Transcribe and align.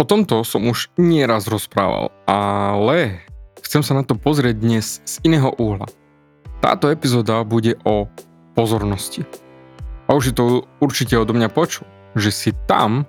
O 0.00 0.08
tomto 0.08 0.48
som 0.48 0.64
už 0.64 0.88
nieraz 0.96 1.44
rozprával, 1.44 2.08
ale 2.24 3.20
chcem 3.60 3.84
sa 3.84 3.92
na 3.92 4.00
to 4.00 4.16
pozrieť 4.16 4.56
dnes 4.56 5.04
z 5.04 5.20
iného 5.28 5.52
úhla. 5.60 5.84
Táto 6.64 6.88
epizóda 6.88 7.44
bude 7.44 7.76
o 7.84 8.08
pozornosti. 8.56 9.28
A 10.08 10.16
už 10.16 10.22
si 10.24 10.32
to 10.32 10.64
určite 10.80 11.20
odo 11.20 11.36
mňa 11.36 11.52
počul, 11.52 11.84
že 12.16 12.32
si 12.32 12.56
tam, 12.64 13.04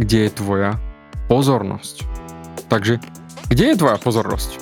kde 0.00 0.24
je 0.24 0.30
tvoja 0.32 0.80
pozornosť. 1.28 2.08
Takže, 2.72 2.96
kde 3.52 3.64
je 3.68 3.74
tvoja 3.76 4.00
pozornosť? 4.00 4.56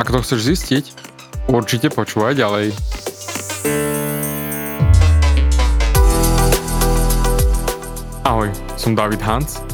Ak 0.00 0.08
to 0.08 0.24
chceš 0.24 0.56
zistiť, 0.56 0.84
určite 1.52 1.92
počúvaj 1.92 2.32
ďalej. 2.32 2.72
Ahoj, 8.24 8.48
som 8.80 8.96
David 8.96 9.20
Hans 9.20 9.73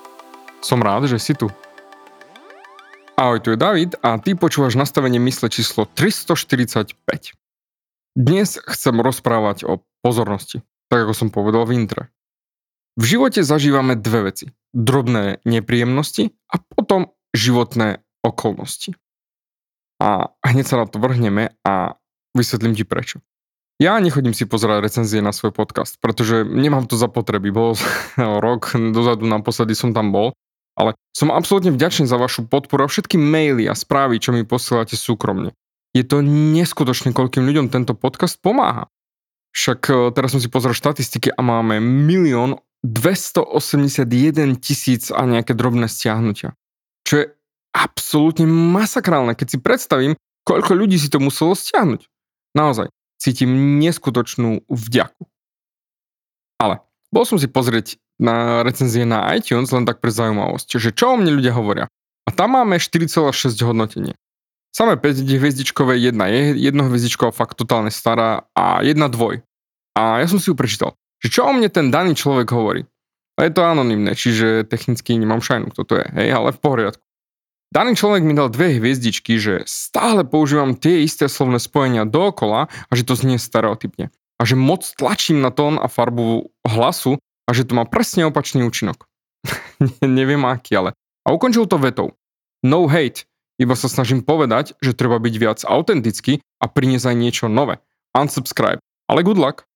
Som 0.61 0.85
rád, 0.85 1.09
že 1.09 1.17
si 1.17 1.33
tu. 1.33 1.49
Ahoj, 3.17 3.41
tu 3.41 3.49
je 3.49 3.57
David 3.57 3.97
a 4.05 4.21
ty 4.21 4.37
počúvaš 4.37 4.77
nastavenie 4.77 5.17
mysle 5.17 5.49
číslo 5.49 5.89
345. 5.89 6.93
Dnes 8.13 8.61
chcem 8.61 8.95
rozprávať 9.01 9.65
o 9.65 9.81
pozornosti, 10.05 10.61
tak 10.85 11.09
ako 11.09 11.13
som 11.17 11.33
povedal 11.33 11.65
v 11.65 11.81
intre. 11.81 12.13
V 12.93 13.17
živote 13.17 13.41
zažívame 13.41 13.97
dve 13.97 14.29
veci. 14.29 14.53
Drobné 14.69 15.41
nepríjemnosti 15.49 16.29
a 16.53 16.61
potom 16.61 17.09
životné 17.33 18.05
okolnosti. 18.21 18.93
A 19.97 20.29
hneď 20.45 20.65
sa 20.69 20.77
na 20.77 20.85
to 20.85 21.01
vrhneme 21.01 21.57
a 21.65 21.97
vysvetlím 22.37 22.77
ti 22.77 22.85
prečo. 22.85 23.17
Ja 23.81 23.97
nechodím 23.97 24.37
si 24.37 24.45
pozerať 24.45 24.85
recenzie 24.85 25.25
na 25.25 25.33
svoj 25.33 25.57
podcast, 25.57 25.97
pretože 25.97 26.45
nemám 26.45 26.85
to 26.85 27.01
za 27.01 27.09
potreby. 27.09 27.49
Bol 27.49 27.73
rok 28.45 28.77
dozadu 28.77 29.25
naposledy 29.25 29.73
som 29.73 29.89
tam 29.89 30.13
bol 30.13 30.37
ale 30.81 30.97
som 31.13 31.29
absolútne 31.29 31.69
vďačný 31.69 32.09
za 32.09 32.17
vašu 32.17 32.49
podporu 32.49 32.89
a 32.89 32.91
všetky 32.91 33.21
maily 33.21 33.69
a 33.69 33.77
správy, 33.77 34.17
čo 34.17 34.33
mi 34.33 34.41
posielate 34.41 34.97
súkromne. 34.97 35.53
Je 35.93 36.01
to 36.01 36.25
neskutočné, 36.25 37.13
koľkým 37.13 37.45
ľuďom 37.45 37.69
tento 37.69 37.93
podcast 37.93 38.41
pomáha. 38.41 38.89
Však 39.53 39.79
e, 39.91 39.93
teraz 40.17 40.33
som 40.33 40.41
si 40.41 40.49
pozrel 40.49 40.73
štatistiky 40.73 41.29
a 41.37 41.41
máme 41.45 41.77
milión 41.77 42.57
281 42.81 44.57
tisíc 44.57 45.13
a 45.13 45.21
nejaké 45.29 45.53
drobné 45.53 45.85
stiahnutia. 45.85 46.57
Čo 47.05 47.13
je 47.21 47.25
absolútne 47.77 48.49
masakrálne, 48.49 49.37
keď 49.37 49.47
si 49.53 49.57
predstavím, 49.61 50.17
koľko 50.47 50.73
ľudí 50.73 50.97
si 50.97 51.11
to 51.11 51.21
muselo 51.21 51.53
stiahnuť. 51.53 52.09
Naozaj, 52.57 52.89
cítim 53.21 53.77
neskutočnú 53.77 54.65
vďaku. 54.65 55.23
Ale 56.57 56.81
bol 57.11 57.27
som 57.27 57.35
si 57.35 57.51
pozrieť 57.51 57.99
na 58.17 58.63
recenzie 58.63 59.03
na 59.03 59.27
iTunes, 59.35 59.69
len 59.75 59.83
tak 59.83 59.99
pre 59.99 60.09
zaujímavosť. 60.09 60.65
Čiže 60.65 60.89
čo 60.95 61.13
o 61.13 61.19
mne 61.19 61.35
ľudia 61.35 61.51
hovoria? 61.51 61.85
A 62.23 62.29
tam 62.31 62.55
máme 62.55 62.79
4,6 62.79 63.59
hodnotenie. 63.67 64.15
Samé 64.71 64.95
5 64.95 65.27
hviezdičkové, 65.27 65.99
jedna 65.99 66.31
je 66.31 66.55
jednohviezdičková, 66.55 67.35
fakt 67.35 67.59
totálne 67.59 67.91
stará 67.91 68.47
a 68.55 68.79
jedna 68.79 69.11
dvoj. 69.11 69.43
A 69.99 70.23
ja 70.23 70.27
som 70.31 70.39
si 70.39 70.47
ju 70.47 70.55
prečítal, 70.55 70.95
že 71.19 71.27
čo 71.27 71.43
o 71.43 71.51
mne 71.51 71.67
ten 71.67 71.91
daný 71.91 72.15
človek 72.15 72.47
hovorí. 72.55 72.87
A 73.35 73.47
je 73.47 73.51
to 73.51 73.67
anonimné, 73.67 74.15
čiže 74.15 74.63
technicky 74.71 75.19
nemám 75.19 75.43
šajnu, 75.43 75.75
kto 75.75 75.81
to 75.83 75.93
je, 75.99 76.07
hej, 76.23 76.29
ale 76.31 76.55
v 76.55 76.59
poriadku. 76.63 77.03
Daný 77.71 77.95
človek 77.95 78.23
mi 78.23 78.35
dal 78.35 78.51
dve 78.51 78.79
hviezdičky, 78.79 79.39
že 79.39 79.63
stále 79.63 80.27
používam 80.27 80.75
tie 80.75 81.07
isté 81.07 81.31
slovné 81.31 81.55
spojenia 81.55 82.03
dookola 82.03 82.67
a 82.67 82.91
že 82.91 83.07
to 83.07 83.15
znie 83.15 83.39
stereotypne. 83.39 84.11
A 84.41 84.45
že 84.47 84.57
moc 84.57 84.81
tlačím 84.97 85.37
na 85.45 85.53
tón 85.53 85.77
a 85.77 85.85
farbu 85.85 86.49
hlasu 86.65 87.21
a 87.45 87.49
že 87.53 87.61
to 87.61 87.77
má 87.77 87.85
presne 87.85 88.25
opačný 88.25 88.65
účinok. 88.65 89.05
Neviem 90.01 90.41
aký, 90.49 90.73
ale. 90.81 90.97
A 91.21 91.29
ukončil 91.29 91.69
to 91.69 91.77
vetou. 91.77 92.17
No 92.65 92.89
hate, 92.89 93.29
iba 93.61 93.77
sa 93.77 93.85
snažím 93.85 94.25
povedať, 94.25 94.73
že 94.81 94.97
treba 94.97 95.21
byť 95.21 95.33
viac 95.37 95.59
autentický 95.61 96.41
a 96.57 96.65
priniesť 96.65 97.13
aj 97.13 97.17
niečo 97.21 97.45
nové. 97.45 97.77
Unsubscribe. 98.17 98.81
Ale 99.05 99.21
good 99.21 99.37
luck. 99.37 99.69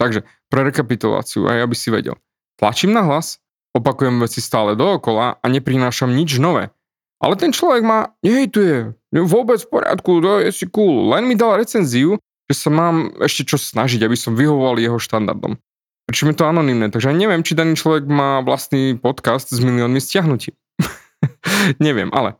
Takže, 0.00 0.24
pre 0.48 0.60
rekapituláciu, 0.64 1.44
aj 1.44 1.68
aby 1.68 1.76
si 1.76 1.92
vedel. 1.92 2.16
Tlačím 2.56 2.96
na 2.96 3.04
hlas, 3.04 3.40
opakujem 3.76 4.16
veci 4.24 4.40
stále 4.40 4.72
dookola 4.72 5.36
a 5.36 5.46
neprinášam 5.52 6.16
nič 6.16 6.40
nové. 6.40 6.72
Ale 7.20 7.36
ten 7.36 7.52
človek 7.52 7.84
ma 7.84 8.12
nehejtuje, 8.20 8.92
vôbec 9.24 9.60
v 9.60 9.68
poriadku, 9.72 10.20
to 10.20 10.44
je 10.44 10.52
si 10.52 10.66
cool, 10.68 11.12
len 11.12 11.24
mi 11.24 11.32
dal 11.32 11.56
recenziu, 11.56 12.20
že 12.46 12.54
sa 12.54 12.70
mám 12.70 13.10
ešte 13.18 13.54
čo 13.54 13.56
snažiť, 13.58 14.06
aby 14.06 14.14
som 14.14 14.38
vyhovoval 14.38 14.78
jeho 14.78 14.98
štandardom. 15.02 15.58
Pričom 16.06 16.30
je 16.30 16.36
to 16.38 16.46
anonimné, 16.46 16.86
takže 16.94 17.10
neviem, 17.10 17.42
či 17.42 17.58
daný 17.58 17.74
človek 17.74 18.06
má 18.06 18.38
vlastný 18.46 18.94
podcast 18.94 19.50
s 19.50 19.58
miliónmi 19.58 19.98
stiahnutí. 19.98 20.54
neviem, 21.82 22.14
ale 22.14 22.38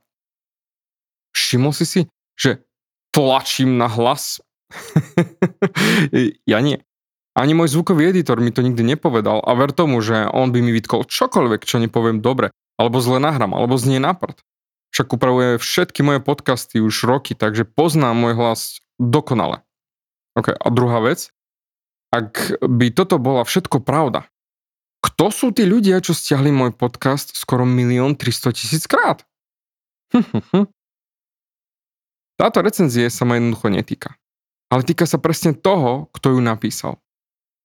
všimol 1.34 1.74
si 1.74 1.84
si, 1.84 2.00
že 2.38 2.62
tlačím 3.10 3.74
na 3.74 3.90
hlas? 3.90 4.38
ja 6.46 6.58
nie. 6.62 6.78
Ani 7.36 7.52
môj 7.52 7.74
zvukový 7.74 8.14
editor 8.14 8.40
mi 8.40 8.54
to 8.54 8.64
nikdy 8.64 8.80
nepovedal 8.80 9.44
a 9.44 9.52
ver 9.58 9.74
tomu, 9.74 10.00
že 10.00 10.24
on 10.30 10.54
by 10.54 10.62
mi 10.62 10.72
vytkol 10.72 11.04
čokoľvek, 11.04 11.68
čo 11.68 11.82
nepoviem 11.82 12.24
dobre, 12.24 12.54
alebo 12.80 13.02
zle 13.02 13.20
nahrám, 13.20 13.52
alebo 13.52 13.76
znie 13.76 14.00
na. 14.00 14.16
Však 14.94 15.12
upravuje 15.12 15.60
všetky 15.60 16.00
moje 16.00 16.24
podcasty 16.24 16.80
už 16.80 17.04
roky, 17.04 17.36
takže 17.36 17.68
poznám 17.68 18.16
môj 18.16 18.34
hlas 18.40 18.80
dokonale. 18.96 19.65
OK, 20.36 20.52
a 20.52 20.68
druhá 20.68 21.00
vec, 21.00 21.32
ak 22.12 22.60
by 22.60 22.92
toto 22.92 23.16
bola 23.16 23.42
všetko 23.42 23.80
pravda, 23.80 24.28
kto 25.00 25.32
sú 25.32 25.48
tí 25.54 25.64
ľudia, 25.64 26.04
čo 26.04 26.12
stiahli 26.12 26.52
môj 26.52 26.76
podcast 26.76 27.32
skoro 27.32 27.64
milión 27.64 28.18
300 28.18 28.52
tisíc 28.52 28.84
krát? 28.84 29.24
Táto 32.40 32.58
recenzie 32.60 33.08
sa 33.08 33.24
ma 33.24 33.40
jednoducho 33.40 33.72
netýka. 33.72 34.10
Ale 34.68 34.84
týka 34.84 35.08
sa 35.08 35.16
presne 35.16 35.56
toho, 35.56 36.10
kto 36.12 36.36
ju 36.36 36.40
napísal. 36.42 37.00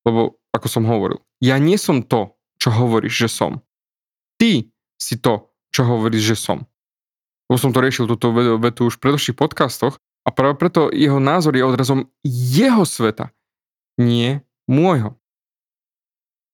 Lebo, 0.08 0.40
ako 0.56 0.68
som 0.70 0.88
hovoril, 0.88 1.20
ja 1.44 1.58
nie 1.58 1.76
som 1.76 2.06
to, 2.06 2.38
čo 2.62 2.72
hovoríš, 2.72 3.28
že 3.28 3.30
som. 3.30 3.66
Ty 4.38 4.70
si 5.02 5.18
to, 5.18 5.50
čo 5.74 5.82
hovoríš, 5.84 6.24
že 6.24 6.38
som. 6.38 6.64
Lebo 7.50 7.58
som 7.58 7.74
to 7.74 7.84
riešil 7.84 8.06
túto 8.08 8.32
vetu 8.62 8.88
už 8.88 8.96
v 8.96 9.03
predošlých 9.03 9.36
podcastoch 9.36 9.98
a 10.22 10.30
práve 10.30 10.58
preto 10.58 10.94
jeho 10.94 11.18
názor 11.18 11.58
je 11.58 11.66
odrazom 11.66 12.06
jeho 12.26 12.85
sveta 12.85 13.34
nie 13.97 14.41
môjho. 14.70 15.18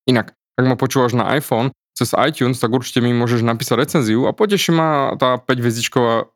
Inak, 0.07 0.35
ak 0.55 0.65
ma 0.65 0.79
počúvaš 0.79 1.13
na 1.13 1.35
iPhone 1.35 1.75
cez 1.91 2.15
iTunes, 2.15 2.61
tak 2.63 2.71
určite 2.71 3.03
mi 3.03 3.11
môžeš 3.11 3.43
napísať 3.43 3.75
recenziu 3.83 4.29
a 4.29 4.31
poteší 4.31 4.71
ma 4.71 5.17
tá 5.19 5.41
5 5.41 5.63
hviezdičková 5.63 6.31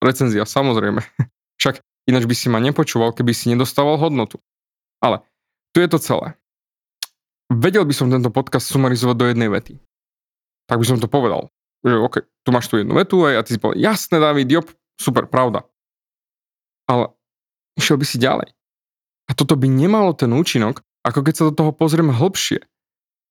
recenzia, 0.00 0.48
samozrejme. 0.48 1.04
Však 1.60 1.84
ináč 2.08 2.24
by 2.24 2.34
si 2.34 2.46
ma 2.48 2.58
nepočúval, 2.62 3.12
keby 3.12 3.36
si 3.36 3.52
nedostával 3.52 4.00
hodnotu. 4.00 4.40
Ale 5.04 5.20
tu 5.76 5.84
je 5.84 5.88
to 5.88 6.00
celé. 6.00 6.40
Vedel 7.50 7.82
by 7.82 7.94
som 7.94 8.08
tento 8.08 8.30
podcast 8.30 8.70
sumarizovať 8.70 9.16
do 9.18 9.26
jednej 9.26 9.50
vety. 9.50 9.74
Tak 10.70 10.78
by 10.78 10.86
som 10.86 11.02
to 11.02 11.10
povedal. 11.10 11.50
Že 11.82 11.98
OK, 11.98 12.16
tu 12.46 12.48
máš 12.54 12.70
tu 12.70 12.78
jednu 12.78 12.94
vetu 12.94 13.26
a 13.26 13.42
ty 13.42 13.56
si 13.56 13.58
povedal, 13.58 13.82
jasné 13.82 14.22
David, 14.22 14.48
jop, 14.48 14.66
super, 14.94 15.26
pravda. 15.26 15.66
Ale 16.90 17.14
išiel 17.78 18.02
by 18.02 18.06
si 18.06 18.18
ďalej. 18.18 18.50
A 19.30 19.38
toto 19.38 19.54
by 19.54 19.70
nemalo 19.70 20.10
ten 20.10 20.34
účinok, 20.34 20.82
ako 21.06 21.22
keď 21.22 21.34
sa 21.38 21.46
do 21.46 21.54
toho 21.54 21.70
pozrieme 21.70 22.10
hlbšie. 22.10 22.66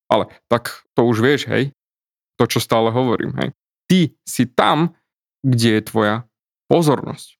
Ale 0.07 0.31
tak 0.47 0.87
to 0.95 1.03
už 1.03 1.19
vieš, 1.19 1.51
hej? 1.51 1.75
To, 2.39 2.47
čo 2.47 2.63
stále 2.63 2.87
hovorím, 2.87 3.35
hej? 3.35 3.51
Ty 3.91 3.99
si 4.23 4.47
tam, 4.47 4.95
kde 5.43 5.75
je 5.75 5.81
tvoja 5.83 6.15
pozornosť. 6.71 7.35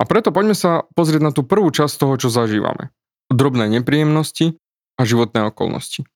A 0.00 0.06
preto 0.06 0.30
poďme 0.32 0.54
sa 0.54 0.86
pozrieť 0.94 1.22
na 1.26 1.32
tú 1.34 1.42
prvú 1.42 1.68
časť 1.68 2.00
toho, 2.00 2.14
čo 2.16 2.32
zažívame. 2.32 2.94
Drobné 3.28 3.68
nepríjemnosti 3.68 4.56
a 4.96 5.02
životné 5.04 5.50
okolnosti. 5.50 6.06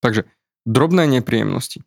Takže 0.00 0.26
drobné 0.66 1.06
nepríjemnosti. 1.20 1.84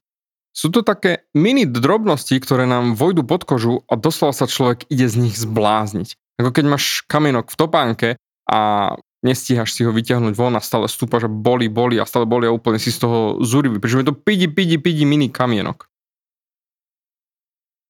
Sú 0.55 0.73
to 0.73 0.81
také 0.81 1.27
mini 1.37 1.69
drobnosti, 1.69 2.33
ktoré 2.41 2.65
nám 2.65 2.97
vojdu 2.97 3.21
pod 3.21 3.45
kožu 3.45 3.85
a 3.91 3.93
doslova 3.93 4.33
sa 4.33 4.49
človek 4.49 4.89
ide 4.89 5.05
z 5.05 5.15
nich 5.27 5.35
zblázniť. 5.37 6.17
Ako 6.37 6.53
keď 6.53 6.65
máš 6.69 7.01
kamienok 7.09 7.49
v 7.49 7.59
topánke 7.59 8.09
a 8.45 8.93
nestíhaš 9.25 9.73
si 9.73 9.81
ho 9.81 9.91
vyťahnuť 9.91 10.33
von 10.37 10.53
a 10.53 10.61
stále 10.61 10.85
stúpa, 10.85 11.17
že 11.17 11.27
boli, 11.27 11.67
boli 11.67 11.97
a 11.97 12.05
stále 12.05 12.29
boli 12.29 12.45
a 12.45 12.53
úplne 12.53 12.77
si 12.77 12.93
z 12.93 13.01
toho 13.01 13.41
zúrivý, 13.41 13.81
pretože 13.81 14.05
je 14.05 14.09
to 14.13 14.15
pidi, 14.15 14.47
pidi, 14.47 14.77
pidi 14.77 15.03
mini 15.03 15.33
kamienok. 15.33 15.89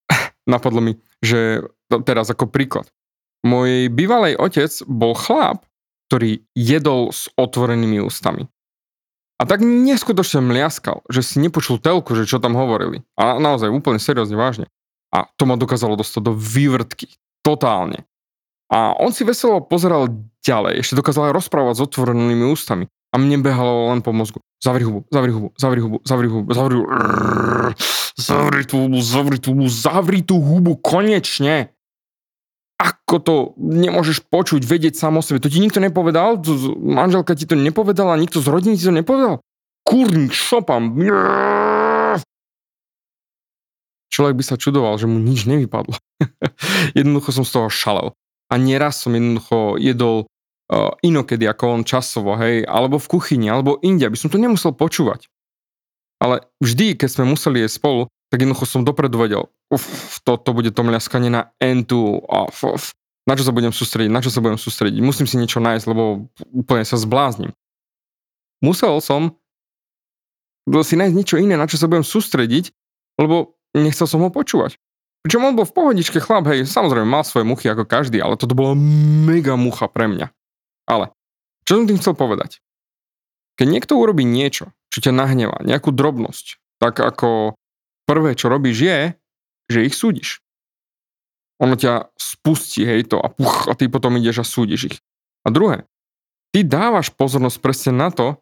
Napadlo 0.51 0.79
mi, 0.79 0.95
že 1.19 1.67
teraz 2.07 2.31
ako 2.31 2.47
príklad. 2.47 2.87
Môj 3.43 3.91
bývalej 3.91 4.39
otec 4.39 4.71
bol 4.87 5.13
chlap, 5.13 5.67
ktorý 6.07 6.47
jedol 6.55 7.11
s 7.11 7.27
otvorenými 7.35 7.99
ústami. 7.99 8.47
A 9.37 9.45
tak 9.45 9.61
neskutočne 9.61 10.41
mliaskal, 10.41 11.05
že 11.13 11.21
si 11.21 11.37
nepočul 11.37 11.77
telku, 11.77 12.17
že 12.17 12.25
čo 12.25 12.41
tam 12.41 12.57
hovorili. 12.57 13.05
A 13.13 13.37
naozaj 13.37 13.69
úplne 13.69 14.01
seriózne, 14.01 14.33
vážne. 14.33 14.65
A 15.13 15.29
to 15.37 15.45
ma 15.45 15.53
dokázalo 15.53 15.93
dostať 15.93 16.21
do 16.25 16.33
vývrtky. 16.33 17.13
Totálne. 17.45 18.09
A 18.67 18.95
on 18.99 19.15
si 19.15 19.23
veselo 19.23 19.63
pozeral 19.63 20.11
ďalej, 20.43 20.83
ešte 20.83 20.99
dokázal 20.99 21.31
rozprávať 21.31 21.79
s 21.79 21.85
otvorenými 21.87 22.45
ústami. 22.51 22.91
A 23.11 23.15
mne 23.15 23.39
behalo 23.39 23.95
len 23.95 24.03
po 24.03 24.11
mozgu. 24.11 24.43
Zavri 24.59 24.83
hubu, 24.83 25.07
zavri 25.07 25.31
hubu, 25.31 25.55
zavri 25.55 25.79
hubu, 25.79 25.97
zavri 26.03 26.27
hubu, 26.27 26.49
zavri 26.51 26.75
hubu. 26.75 26.87
Zavri 28.17 28.63
tú 28.67 28.75
hubu, 28.83 28.99
zavri 28.99 29.37
tú 29.39 29.49
hubu, 29.55 29.67
zavri 29.71 30.19
tú 30.25 30.35
hubu, 30.43 30.73
konečne 30.75 31.71
ako 32.77 33.15
to 33.17 33.35
nemôžeš 33.57 34.21
počuť, 34.29 34.61
vedieť 34.61 34.93
sám 34.93 35.17
o 35.17 35.25
sebe. 35.25 35.41
To 35.41 35.49
ti 35.49 35.57
nikto 35.57 35.81
nepovedal? 35.81 36.37
Manželka 36.77 37.33
ti 37.33 37.49
to 37.49 37.57
nepovedala? 37.57 38.13
Nikto 38.21 38.37
z 38.37 38.47
rodiny 38.53 38.77
ti 38.77 38.85
to 38.85 38.93
nepovedal? 38.93 39.41
Kurník, 39.81 40.29
šopam. 40.29 40.93
Človek 44.13 44.35
by 44.37 44.43
sa 44.45 44.61
čudoval, 44.61 44.93
že 45.01 45.09
mu 45.09 45.17
nič 45.17 45.49
nevypadlo. 45.49 45.97
jednoducho 46.97 47.33
som 47.33 47.47
z 47.47 47.51
toho 47.57 47.67
šalel. 47.73 48.13
A 48.47 48.55
nieraz 48.55 49.03
som 49.03 49.11
jednoducho 49.11 49.75
jedol 49.75 50.25
uh, 50.71 50.95
inokedy 51.03 51.43
ako 51.47 51.79
on 51.79 51.83
časovo, 51.83 52.39
hej, 52.39 52.63
alebo 52.63 52.95
v 52.95 53.11
kuchyni, 53.11 53.51
alebo 53.51 53.79
inde, 53.83 54.07
aby 54.07 54.15
som 54.15 54.31
to 54.31 54.39
nemusel 54.39 54.71
počúvať. 54.71 55.27
Ale 56.17 56.47
vždy, 56.63 56.97
keď 56.97 57.09
sme 57.11 57.29
museli 57.29 57.61
jesť 57.61 57.83
spolu, 57.83 58.01
tak 58.31 58.43
jednoducho 58.43 58.65
som 58.65 58.87
dopredu 58.87 59.19
vedel, 59.19 59.43
uf, 59.71 60.19
to, 60.23 60.39
to 60.39 60.51
bude 60.55 60.71
to 60.71 60.81
mľaskanie 60.83 61.31
na 61.31 61.51
entu, 61.59 62.23
uf, 62.23 62.59
uf, 62.63 62.85
na 63.27 63.35
čo 63.35 63.43
sa 63.43 63.51
budem 63.51 63.75
sústrediť, 63.75 64.11
na 64.11 64.23
čo 64.23 64.31
sa 64.31 64.39
budem 64.39 64.55
sústrediť, 64.55 65.03
musím 65.03 65.27
si 65.27 65.35
niečo 65.35 65.59
nájsť, 65.59 65.85
lebo 65.91 66.31
úplne 66.55 66.87
sa 66.87 66.95
zbláznim. 66.95 67.51
Musel 68.63 69.03
som 69.03 69.35
si 70.83 70.95
nájsť 70.95 71.15
niečo 71.15 71.35
iné, 71.39 71.59
na 71.59 71.67
čo 71.67 71.75
sa 71.75 71.91
budem 71.91 72.07
sústrediť, 72.07 72.71
lebo 73.19 73.59
nechcel 73.75 74.07
som 74.07 74.23
ho 74.23 74.31
počúvať. 74.31 74.79
Pričom 75.27 75.43
on 75.43 75.59
bol 75.59 75.67
v 75.67 75.75
pohodičke 75.75 76.23
chlap, 76.23 76.47
hej, 76.47 76.63
samozrejme 76.63 77.03
mal 77.03 77.27
svoje 77.27 77.43
muchy 77.43 77.67
ako 77.67 77.83
každý, 77.83 78.23
ale 78.23 78.39
toto 78.39 78.55
bola 78.55 78.71
mega 79.27 79.59
mucha 79.59 79.91
pre 79.91 80.07
mňa. 80.07 80.31
Ale, 80.87 81.11
čo 81.67 81.75
som 81.75 81.83
tým 81.83 81.99
chcel 81.99 82.15
povedať? 82.15 82.63
Keď 83.59 83.67
niekto 83.67 83.99
urobí 83.99 84.23
niečo, 84.23 84.71
čo 84.87 85.03
ťa 85.03 85.11
nahnevá, 85.11 85.59
nejakú 85.67 85.91
drobnosť, 85.91 86.63
tak 86.79 87.03
ako 87.03 87.59
prvé, 88.07 88.39
čo 88.39 88.47
robíš 88.47 88.87
je, 88.87 88.99
že 89.67 89.83
ich 89.83 89.99
súdiš. 89.99 90.39
Ono 91.59 91.75
ťa 91.75 92.07
spustí, 92.15 92.87
hej, 92.87 93.11
to 93.11 93.19
a 93.19 93.27
puch, 93.27 93.67
a 93.67 93.75
ty 93.75 93.91
potom 93.91 94.15
ideš 94.15 94.39
a 94.39 94.45
súdiš 94.47 94.95
ich. 94.95 94.97
A 95.43 95.51
druhé, 95.51 95.83
ty 96.55 96.63
dávaš 96.63 97.11
pozornosť 97.11 97.59
presne 97.59 97.99
na 97.99 98.15
to, 98.15 98.39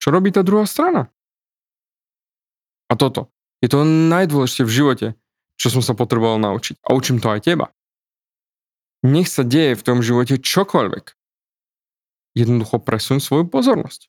čo 0.00 0.08
robí 0.08 0.32
tá 0.32 0.40
druhá 0.40 0.64
strana. 0.64 1.12
A 2.88 2.96
toto 2.96 3.28
je 3.60 3.68
to 3.68 3.84
najdôležitejšie 3.84 4.64
v 4.64 4.72
živote, 4.72 5.06
čo 5.58 5.68
som 5.74 5.82
sa 5.82 5.92
potreboval 5.98 6.38
naučiť. 6.38 6.78
A 6.86 6.94
učím 6.94 7.18
to 7.18 7.34
aj 7.34 7.42
teba. 7.42 7.74
Nech 9.02 9.26
sa 9.26 9.42
deje 9.42 9.74
v 9.74 9.84
tom 9.84 9.98
živote 10.00 10.38
čokoľvek. 10.38 11.14
Jednoducho 12.38 12.78
presuň 12.78 13.18
svoju 13.18 13.44
pozornosť. 13.50 14.06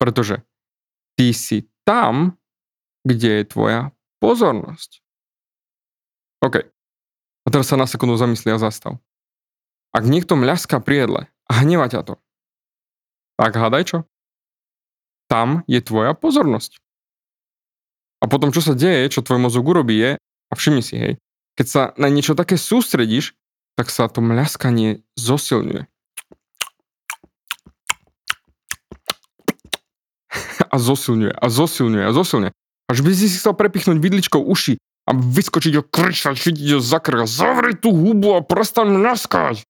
Pretože 0.00 0.40
ty 1.20 1.36
si 1.36 1.68
tam, 1.84 2.40
kde 3.04 3.44
je 3.44 3.44
tvoja 3.44 3.80
pozornosť. 4.24 5.04
OK. 6.40 6.64
A 7.44 7.46
teraz 7.48 7.68
sa 7.68 7.76
na 7.76 7.84
sekundu 7.84 8.16
zamyslí 8.16 8.56
a 8.56 8.58
zastav. 8.60 8.96
Ak 9.92 10.08
niekto 10.08 10.36
mľaská 10.36 10.80
pri 10.80 11.04
jedle 11.04 11.22
a 11.48 11.52
hneva 11.60 11.88
ťa 11.92 12.00
to, 12.06 12.14
tak 13.36 13.56
hádaj 13.56 13.84
čo? 13.88 13.98
Tam 15.28 15.64
je 15.64 15.80
tvoja 15.80 16.12
pozornosť. 16.12 16.80
A 18.20 18.28
potom, 18.28 18.52
čo 18.52 18.60
sa 18.60 18.76
deje, 18.76 19.08
čo 19.08 19.24
tvoj 19.24 19.40
mozog 19.40 19.64
urobí 19.64 19.96
je, 19.96 20.12
a 20.50 20.52
všimni 20.58 20.82
si, 20.82 20.94
hej, 20.98 21.12
keď 21.54 21.66
sa 21.66 21.82
na 21.94 22.10
niečo 22.10 22.34
také 22.34 22.58
sústredíš, 22.58 23.38
tak 23.78 23.88
sa 23.88 24.10
to 24.10 24.20
mľaskanie 24.20 25.06
zosilňuje. 25.16 25.86
A 30.70 30.76
zosilňuje, 30.78 31.34
a 31.34 31.46
zosilňuje, 31.50 32.04
a 32.06 32.12
zosilňuje. 32.14 32.52
Až 32.90 32.98
by 33.02 33.10
si 33.14 33.30
chcel 33.30 33.54
prepichnúť 33.54 33.98
vidličkou 34.02 34.38
uši 34.38 34.78
a 35.06 35.10
vyskočiť 35.14 35.72
ho 35.78 35.84
kričať, 35.86 36.34
chytiť 36.38 36.68
ho 36.76 36.80
za 36.82 36.98
krk 37.02 37.26
zavri 37.26 37.74
tú 37.74 37.90
hubu 37.94 38.38
a 38.38 38.44
prestaň 38.46 38.94
mľaskať. 38.98 39.66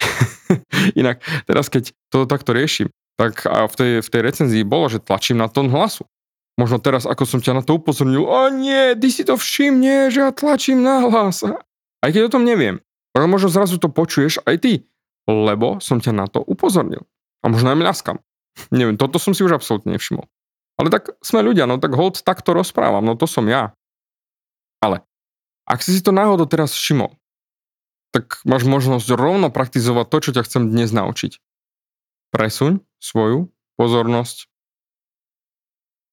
Inak, 1.00 1.24
teraz 1.48 1.68
keď 1.68 1.92
to 2.12 2.24
takto 2.28 2.52
riešim, 2.56 2.88
tak 3.16 3.46
a 3.46 3.68
v 3.68 3.74
tej, 3.74 3.92
v 4.00 4.08
tej 4.08 4.20
recenzii 4.20 4.64
bolo, 4.66 4.90
že 4.90 5.00
tlačím 5.02 5.38
na 5.38 5.48
tón 5.48 5.70
hlasu. 5.70 6.04
Možno 6.54 6.78
teraz, 6.78 7.02
ako 7.02 7.26
som 7.26 7.42
ťa 7.42 7.58
na 7.58 7.62
to 7.66 7.74
upozornil, 7.74 8.30
o 8.30 8.46
nie, 8.50 8.94
ty 8.94 9.10
si 9.10 9.26
to 9.26 9.34
všimne, 9.34 10.14
že 10.14 10.22
ja 10.22 10.30
tlačím 10.30 10.86
na 10.86 11.02
hlas. 11.02 11.42
Aj 11.42 12.10
keď 12.14 12.30
o 12.30 12.32
tom 12.38 12.46
neviem. 12.46 12.78
Ale 13.14 13.26
možno 13.26 13.50
zrazu 13.50 13.78
to 13.78 13.90
počuješ 13.90 14.42
aj 14.46 14.62
ty, 14.62 14.72
lebo 15.26 15.82
som 15.82 15.98
ťa 15.98 16.14
na 16.14 16.26
to 16.30 16.42
upozornil. 16.42 17.06
A 17.42 17.50
možno 17.50 17.74
aj 17.74 17.78
mľaskam. 17.78 18.16
Neviem, 18.74 18.94
toto 18.94 19.18
som 19.18 19.34
si 19.34 19.42
už 19.42 19.58
absolútne 19.58 19.94
nevšimol. 19.94 20.26
Ale 20.74 20.90
tak 20.90 21.14
sme 21.22 21.42
ľudia, 21.42 21.70
no 21.70 21.78
tak 21.78 21.94
hold 21.94 22.22
takto 22.26 22.50
rozprávam, 22.54 23.02
no 23.02 23.14
to 23.14 23.30
som 23.30 23.46
ja. 23.46 23.74
Ale 24.82 25.06
ak 25.70 25.80
si 25.82 25.94
si 25.94 26.02
to 26.02 26.10
náhodou 26.10 26.46
teraz 26.50 26.74
všimol, 26.74 27.14
tak 28.10 28.42
máš 28.46 28.62
možnosť 28.66 29.10
rovno 29.14 29.50
praktizovať 29.50 30.06
to, 30.06 30.18
čo 30.22 30.30
ťa 30.38 30.42
chcem 30.46 30.62
dnes 30.70 30.94
naučiť. 30.94 31.38
Presuň 32.30 32.82
svoju 33.02 33.50
pozornosť. 33.78 34.50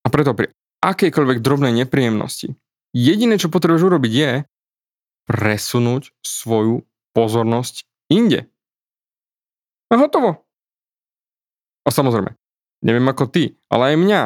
A 0.01 0.07
preto 0.09 0.33
pri 0.33 0.49
akejkoľvek 0.81 1.45
drobnej 1.45 1.73
nepríjemnosti, 1.85 2.57
jediné, 2.91 3.37
čo 3.37 3.53
potrebuješ 3.53 3.85
urobiť 3.85 4.13
je 4.13 4.31
presunúť 5.29 6.11
svoju 6.25 6.83
pozornosť 7.13 7.85
inde. 8.09 8.49
A 9.91 9.99
hotovo. 9.99 10.43
A 11.85 11.89
samozrejme, 11.89 12.33
neviem 12.85 13.07
ako 13.09 13.27
ty, 13.29 13.59
ale 13.69 13.93
aj 13.93 13.97
mňa 13.97 14.21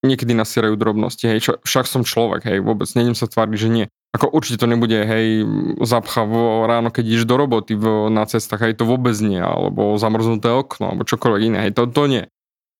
niekedy 0.00 0.32
nasierajú 0.32 0.80
drobnosti, 0.80 1.24
hej, 1.28 1.40
čo, 1.44 1.52
však 1.60 1.84
som 1.84 2.02
človek, 2.04 2.48
hej, 2.48 2.58
vôbec 2.64 2.88
nejdem 2.96 3.12
sa 3.12 3.28
tváriť, 3.28 3.56
že 3.56 3.68
nie. 3.68 3.86
Ako 4.16 4.32
určite 4.32 4.64
to 4.64 4.66
nebude, 4.66 4.96
hej, 4.96 5.44
zapcha 5.84 6.24
vo 6.24 6.64
ráno, 6.64 6.88
keď 6.88 7.04
ideš 7.04 7.24
do 7.28 7.36
roboty 7.36 7.76
v, 7.76 8.08
na 8.08 8.24
cestách, 8.24 8.64
hej, 8.64 8.74
to 8.80 8.88
vôbec 8.88 9.12
nie, 9.20 9.38
alebo 9.38 10.00
zamrznuté 10.00 10.48
okno, 10.48 10.96
alebo 10.96 11.04
čokoľvek 11.04 11.42
iné, 11.52 11.58
hej, 11.68 11.72
to, 11.76 11.84
to 11.84 12.02
nie. 12.08 12.24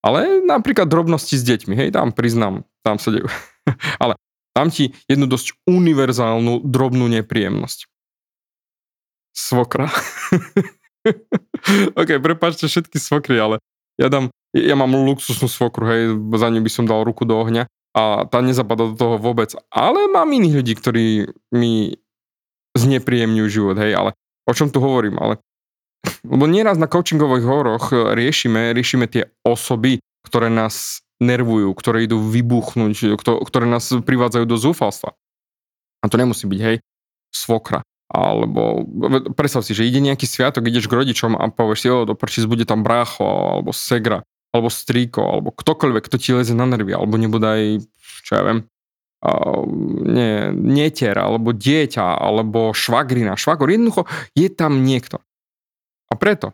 Ale 0.00 0.40
napríklad 0.44 0.88
drobnosti 0.88 1.36
s 1.36 1.44
deťmi, 1.44 1.76
hej, 1.76 1.88
tam 1.92 2.16
priznám, 2.16 2.64
tam 2.80 2.96
sa 2.96 3.12
dejú. 3.12 3.28
Ale 4.02 4.16
dám 4.56 4.72
ti 4.72 4.96
jednu 5.06 5.28
dosť 5.28 5.60
univerzálnu 5.68 6.64
drobnú 6.64 7.06
nepríjemnosť. 7.08 7.84
Svokra. 9.36 9.92
ok, 12.00 12.18
prepáčte 12.18 12.66
všetky 12.66 12.98
svokry, 12.98 13.38
ale 13.38 13.62
ja 13.94 14.10
dám 14.10 14.28
ja 14.50 14.74
mám 14.74 14.90
luxusnú 14.90 15.46
svokru, 15.46 15.84
hej, 15.86 16.02
za 16.34 16.50
ňu 16.50 16.60
by 16.66 16.70
som 16.70 16.84
dal 16.86 17.06
ruku 17.06 17.22
do 17.22 17.38
ohňa 17.38 17.70
a 17.94 18.26
tá 18.26 18.42
nezapadá 18.42 18.90
do 18.90 18.98
toho 18.98 19.14
vôbec. 19.18 19.54
Ale 19.70 20.10
mám 20.10 20.30
iných 20.30 20.58
ľudí, 20.62 20.74
ktorí 20.74 21.30
mi 21.54 21.94
znepríjemňujú 22.74 23.46
život, 23.50 23.76
hej, 23.78 23.94
ale 23.94 24.10
o 24.46 24.52
čom 24.54 24.70
tu 24.70 24.82
hovorím, 24.82 25.18
ale 25.22 25.38
lebo 26.24 26.44
nieraz 26.48 26.80
na 26.80 26.88
coachingových 26.88 27.44
horoch 27.44 27.92
riešime, 27.92 28.72
riešime 28.72 29.06
tie 29.08 29.28
osoby, 29.44 30.00
ktoré 30.24 30.48
nás 30.48 31.04
nervujú, 31.20 31.72
ktoré 31.76 32.08
idú 32.08 32.20
vybuchnúť, 32.20 33.20
ktoré 33.20 33.68
nás 33.68 33.92
privádzajú 33.92 34.44
do 34.48 34.56
zúfalstva. 34.56 35.12
A 36.00 36.08
to 36.08 36.16
nemusí 36.16 36.48
byť, 36.48 36.60
hej, 36.64 36.76
svokra. 37.28 37.84
Alebo 38.10 38.82
predstav 39.36 39.62
si, 39.62 39.76
že 39.76 39.86
ide 39.86 40.00
nejaký 40.02 40.24
sviatok, 40.26 40.66
ideš 40.66 40.90
k 40.90 40.96
rodičom 40.98 41.36
a 41.36 41.46
povieš 41.52 41.78
si, 41.78 41.88
o, 41.92 42.08
do 42.08 42.16
bude 42.48 42.64
tam 42.64 42.82
brácho, 42.82 43.22
alebo 43.22 43.70
segra 43.70 44.24
alebo 44.50 44.68
strýko, 44.68 45.22
alebo 45.22 45.48
ktokoľvek, 45.54 46.02
kto 46.10 46.16
ti 46.18 46.30
leze 46.34 46.54
na 46.58 46.66
nervy, 46.66 46.90
alebo 46.94 47.14
nebude 47.14 47.46
aj, 47.46 47.64
čo 48.26 48.32
ja 48.34 48.42
viem, 48.42 48.58
uh, 49.22 49.62
nie, 50.10 50.50
netier, 50.50 51.14
alebo 51.14 51.54
dieťa, 51.54 52.18
alebo 52.18 52.74
švagrina, 52.74 53.38
švagor, 53.38 53.70
jednoducho 53.70 54.10
je 54.34 54.50
tam 54.50 54.82
niekto. 54.82 55.22
A 56.10 56.14
preto, 56.18 56.52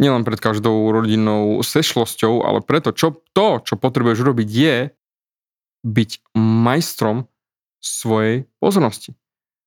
nielen 0.00 0.24
pred 0.24 0.40
každou 0.40 0.90
rodinnou 0.90 1.60
sešlosťou, 1.60 2.42
ale 2.42 2.64
preto, 2.64 2.90
čo 2.90 3.22
to, 3.36 3.60
čo 3.62 3.76
potrebuješ 3.76 4.24
urobiť, 4.24 4.48
je 4.48 4.76
byť 5.84 6.10
majstrom 6.34 7.28
svojej 7.84 8.48
pozornosti. 8.58 9.12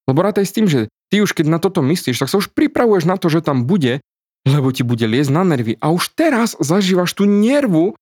Lebo 0.10 0.26
rátaj 0.26 0.50
s 0.50 0.56
tým, 0.56 0.66
že 0.66 0.90
ty 1.14 1.22
už 1.22 1.38
keď 1.38 1.46
na 1.46 1.60
toto 1.62 1.86
myslíš, 1.86 2.18
tak 2.18 2.32
sa 2.32 2.42
už 2.42 2.52
pripravuješ 2.58 3.06
na 3.06 3.22
to, 3.22 3.30
že 3.30 3.46
tam 3.46 3.70
bude, 3.70 4.02
lebo 4.48 4.74
ti 4.74 4.82
bude 4.82 5.06
liesť 5.06 5.32
na 5.32 5.44
nervy. 5.46 5.78
A 5.78 5.94
už 5.94 6.18
teraz 6.18 6.58
zažívaš 6.58 7.14
tú 7.14 7.30
nervu, 7.30 7.94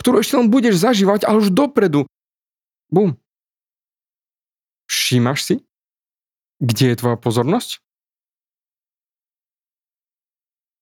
ktorú 0.00 0.24
ešte 0.24 0.38
len 0.40 0.48
budeš 0.48 0.80
zažívať, 0.80 1.28
ale 1.28 1.44
už 1.44 1.52
dopredu. 1.52 2.08
Bum. 2.88 3.18
Všímaš 4.88 5.44
si, 5.44 5.54
kde 6.58 6.94
je 6.94 6.98
tvoja 6.98 7.20
pozornosť? 7.20 7.78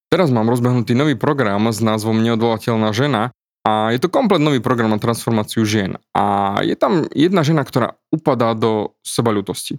Teraz 0.08 0.32
mám 0.32 0.48
rozbehnutý 0.48 0.96
nový 0.96 1.20
program 1.20 1.68
s 1.68 1.84
názvom 1.84 2.24
Neodvolateľná 2.24 2.96
žena 2.96 3.36
a 3.68 3.92
je 3.92 4.00
to 4.00 4.08
komplet 4.08 4.40
nový 4.40 4.64
program 4.64 4.88
na 4.88 4.96
transformáciu 4.96 5.68
žien. 5.68 6.00
A 6.16 6.56
je 6.64 6.72
tam 6.72 7.04
jedna 7.12 7.44
žena, 7.44 7.60
ktorá 7.60 8.00
upadá 8.08 8.56
do 8.56 8.96
sebaľutosti. 9.04 9.76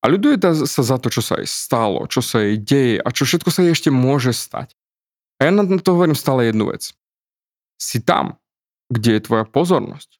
A 0.00 0.08
ľuduje 0.08 0.40
sa 0.64 0.82
za 0.86 0.96
to, 0.96 1.12
čo 1.12 1.20
sa 1.20 1.36
jej 1.42 1.48
stalo, 1.50 2.08
čo 2.08 2.24
sa 2.24 2.40
jej 2.40 2.56
deje 2.56 2.96
a 3.04 3.08
čo 3.12 3.28
všetko 3.28 3.52
sa 3.52 3.60
jej 3.66 3.76
ešte 3.76 3.92
môže 3.92 4.32
stať. 4.32 4.72
A 5.36 5.48
ja 5.48 5.52
na 5.52 5.66
to 5.66 5.92
hovorím 5.92 6.16
stále 6.16 6.48
jednu 6.48 6.72
vec. 6.72 6.96
Si 7.76 8.00
tam, 8.00 8.40
kde 8.88 9.20
je 9.20 9.24
tvoja 9.28 9.44
pozornosť. 9.44 10.16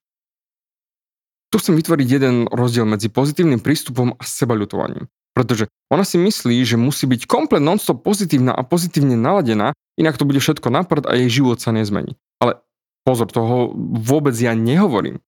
Tu 1.48 1.56
chcem 1.62 1.78
vytvoriť 1.78 2.08
jeden 2.10 2.36
rozdiel 2.52 2.84
medzi 2.84 3.08
pozitívnym 3.08 3.62
prístupom 3.62 4.12
a 4.18 4.22
sebaľutovaním. 4.26 5.08
Pretože 5.36 5.68
ona 5.92 6.00
si 6.00 6.16
myslí, 6.16 6.64
že 6.64 6.80
musí 6.80 7.04
byť 7.04 7.28
komplet 7.28 7.60
non-stop 7.60 8.00
pozitívna 8.00 8.56
a 8.56 8.64
pozitívne 8.64 9.20
naladená, 9.20 9.76
inak 10.00 10.16
to 10.16 10.24
bude 10.24 10.40
všetko 10.40 10.72
na 10.72 10.80
a 10.88 11.12
jej 11.12 11.28
život 11.28 11.60
sa 11.60 11.76
nezmení. 11.76 12.16
Ale 12.40 12.64
pozor, 13.04 13.28
toho 13.28 13.76
vôbec 14.00 14.32
ja 14.32 14.56
nehovorím. 14.56 15.20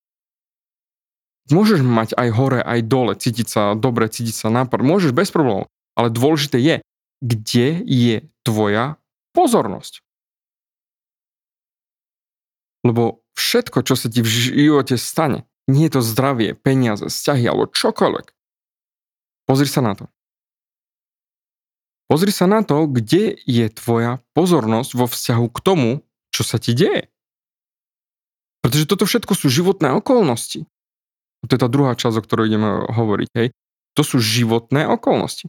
Môžeš 1.52 1.84
mať 1.84 2.16
aj 2.16 2.28
hore, 2.32 2.60
aj 2.64 2.80
dole, 2.88 3.12
cítiť 3.20 3.46
sa 3.48 3.62
dobre, 3.76 4.08
cítiť 4.08 4.32
sa 4.32 4.48
na 4.48 4.64
môžeš 4.64 5.12
bez 5.12 5.28
problémov. 5.28 5.68
Ale 5.92 6.08
dôležité 6.08 6.56
je, 6.56 6.76
kde 7.20 7.68
je 7.84 8.16
tvoja 8.48 8.96
pozornosť. 9.36 10.00
Lebo 12.80 13.20
všetko, 13.36 13.84
čo 13.84 13.92
sa 13.92 14.08
ti 14.08 14.24
v 14.24 14.28
živote 14.28 14.96
stane, 14.96 15.44
nie 15.68 15.84
je 15.88 16.00
to 16.00 16.02
zdravie, 16.04 16.56
peniaze, 16.56 17.04
vzťahy 17.04 17.44
alebo 17.44 17.68
čokoľvek, 17.68 18.26
Pozri 19.48 19.64
sa 19.64 19.80
na 19.80 19.96
to. 19.96 20.04
Pozri 22.04 22.32
sa 22.32 22.44
na 22.44 22.60
to, 22.60 22.84
kde 22.84 23.36
je 23.48 23.66
tvoja 23.72 24.20
pozornosť 24.36 24.90
vo 24.92 25.08
vzťahu 25.08 25.46
k 25.48 25.58
tomu, 25.64 25.90
čo 26.28 26.44
sa 26.44 26.60
ti 26.60 26.76
deje. 26.76 27.08
Pretože 28.60 28.84
toto 28.84 29.08
všetko 29.08 29.32
sú 29.32 29.48
životné 29.48 29.96
okolnosti. 29.96 30.68
To 31.48 31.52
je 31.52 31.60
tá 31.60 31.68
druhá 31.72 31.96
časť, 31.96 32.20
o 32.20 32.24
ktorej 32.24 32.52
ideme 32.52 32.84
hovoriť. 32.92 33.28
Hej. 33.32 33.48
To 33.96 34.02
sú 34.04 34.20
životné 34.20 34.84
okolnosti. 34.84 35.48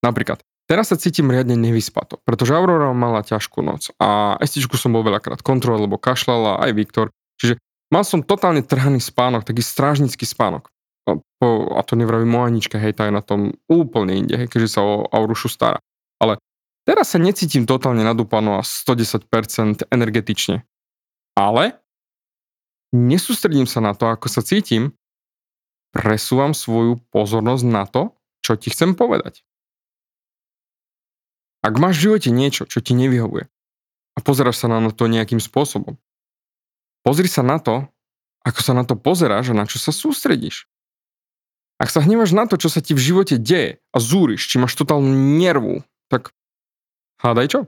Napríklad, 0.00 0.40
teraz 0.64 0.92
sa 0.92 1.00
cítim 1.00 1.28
riadne 1.28 1.56
nevyspato, 1.56 2.20
pretože 2.24 2.56
Aurora 2.56 2.92
mala 2.96 3.24
ťažkú 3.24 3.60
noc 3.60 3.92
a 4.00 4.40
estičku 4.40 4.76
som 4.80 4.92
bol 4.92 5.04
veľakrát 5.04 5.44
kontrol, 5.44 5.84
lebo 5.84 6.00
kašľala 6.00 6.64
aj 6.64 6.70
Viktor. 6.76 7.06
Čiže 7.40 7.60
mal 7.92 8.04
som 8.04 8.24
totálne 8.24 8.64
trhaný 8.64 9.00
spánok, 9.04 9.44
taký 9.44 9.60
strážnický 9.64 10.24
spánok 10.28 10.73
a 11.06 11.80
to 11.84 11.94
nevravím 11.94 12.32
o 12.34 12.44
Aničke, 12.44 12.80
hej, 12.80 12.96
tá 12.96 13.06
je 13.08 13.12
na 13.12 13.20
tom 13.20 13.52
úplne 13.68 14.16
inde, 14.16 14.40
hej, 14.40 14.48
keďže 14.48 14.80
sa 14.80 14.80
o 14.80 15.04
Aurušu 15.12 15.52
stará. 15.52 15.78
Ale 16.16 16.40
teraz 16.88 17.12
sa 17.12 17.20
necítim 17.20 17.68
totálne 17.68 18.00
nadúpano 18.00 18.56
a 18.56 18.64
110% 18.64 19.28
energetične. 19.92 20.64
Ale 21.36 21.76
nesústredím 22.94 23.68
sa 23.68 23.84
na 23.84 23.92
to, 23.92 24.08
ako 24.08 24.32
sa 24.32 24.40
cítim, 24.40 24.96
presúvam 25.92 26.56
svoju 26.56 26.98
pozornosť 27.12 27.64
na 27.68 27.84
to, 27.84 28.16
čo 28.40 28.56
ti 28.56 28.72
chcem 28.72 28.96
povedať. 28.96 29.44
Ak 31.64 31.80
máš 31.80 32.00
v 32.00 32.12
živote 32.12 32.28
niečo, 32.28 32.68
čo 32.68 32.84
ti 32.84 32.92
nevyhovuje 32.92 33.48
a 34.14 34.18
pozeráš 34.20 34.64
sa 34.64 34.68
na 34.68 34.84
to 34.92 35.08
nejakým 35.08 35.40
spôsobom, 35.40 35.96
pozri 37.00 37.28
sa 37.28 37.40
na 37.40 37.56
to, 37.56 37.88
ako 38.44 38.60
sa 38.60 38.72
na 38.76 38.84
to 38.84 39.00
pozeráš 39.00 39.52
a 39.52 39.56
na 39.56 39.64
čo 39.64 39.80
sa 39.80 39.88
sústredíš. 39.88 40.68
Ak 41.78 41.90
sa 41.90 41.98
hnevaš 42.00 42.30
na 42.30 42.46
to, 42.46 42.54
čo 42.54 42.70
sa 42.70 42.78
ti 42.78 42.94
v 42.94 43.02
živote 43.02 43.34
deje 43.34 43.82
a 43.90 43.98
zúriš, 43.98 44.46
či 44.46 44.62
máš 44.62 44.78
totálnu 44.78 45.10
nervu, 45.10 45.82
tak 46.06 46.30
hádaj 47.18 47.46
čo? 47.50 47.60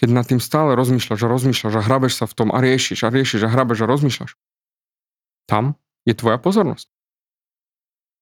Keď 0.00 0.08
nad 0.10 0.26
tým 0.26 0.40
stále 0.42 0.74
rozmýšľaš 0.74 1.20
a 1.22 1.28
rozmýšľaš 1.30 1.74
a 1.76 1.84
hrabeš 1.84 2.18
sa 2.18 2.24
v 2.26 2.34
tom 2.34 2.48
a 2.50 2.58
riešiš 2.58 3.06
a 3.06 3.12
riešiš 3.12 3.46
a 3.46 3.52
hrabeš 3.52 3.84
a 3.84 3.90
rozmýšľaš, 3.90 4.32
tam 5.46 5.78
je 6.08 6.14
tvoja 6.16 6.40
pozornosť. 6.40 6.88